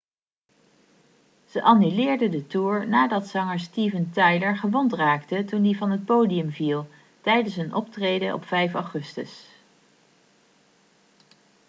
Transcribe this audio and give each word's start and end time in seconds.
ze 1.49 1.61
annuleerden 1.63 2.31
de 2.31 2.47
toer 2.47 2.87
nadat 2.87 3.27
zanger 3.27 3.59
steven 3.59 4.11
tyler 4.11 4.57
gewond 4.57 4.93
raakte 4.93 5.45
toen 5.45 5.63
hij 5.63 5.73
van 5.73 5.91
het 5.91 6.05
podium 6.05 6.51
viel 6.51 6.89
tijdens 7.21 7.55
een 7.57 7.73
optreden 7.75 8.33
op 8.33 8.45
5 8.45 8.73
augustus 8.73 9.45